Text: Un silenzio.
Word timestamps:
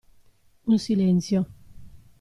Un 0.71 0.79
silenzio. 0.79 1.47